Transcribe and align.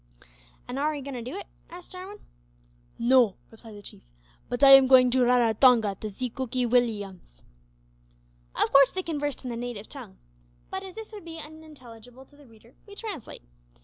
"And 0.67 0.79
are 0.79 0.95
'ee 0.95 1.01
goin' 1.03 1.13
to 1.13 1.21
do 1.21 1.35
it?" 1.37 1.45
asked 1.69 1.91
Jarwin. 1.91 2.17
"No," 2.97 3.35
replied 3.51 3.75
the 3.75 3.83
Chief, 3.83 4.01
"but 4.49 4.63
I 4.63 4.71
am 4.71 4.87
going 4.87 5.11
to 5.11 5.19
Raratonga 5.23 5.99
to 5.99 6.09
see 6.09 6.27
Cookee 6.31 6.65
Williams." 6.65 7.43
Of 8.55 8.71
course 8.71 8.91
they 8.91 9.03
conversed 9.03 9.43
in 9.43 9.51
the 9.51 9.55
native 9.55 9.87
tongue, 9.89 10.17
but 10.71 10.81
as 10.81 10.95
this 10.95 11.11
would 11.13 11.23
be 11.23 11.37
unintelligible 11.37 12.25
to 12.25 12.35
the 12.35 12.47
reader, 12.47 12.73
we 12.87 12.95
translate. 12.95 13.43